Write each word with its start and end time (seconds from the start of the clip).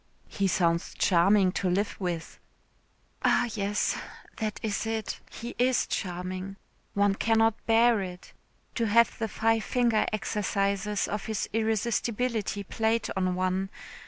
"He 0.29 0.47
sounds 0.47 0.95
charming 0.97 1.51
to 1.51 1.69
live 1.69 1.95
with." 2.01 2.39
"Ah, 3.23 3.47
yes. 3.53 3.97
That 4.37 4.59
is 4.63 4.87
it. 4.87 5.19
He 5.31 5.53
is 5.59 5.85
charming. 5.85 6.55
One 6.95 7.13
cannot 7.13 7.63
bear 7.67 8.01
it. 8.01 8.33
To 8.73 8.85
have 8.87 9.19
the 9.19 9.27
five 9.27 9.63
finger 9.63 10.07
exercises 10.11 11.07
of 11.07 11.25
his 11.25 11.47
irresistibility 11.53 12.63
played 12.63 13.09
on 13.15 13.35
one. 13.35 13.69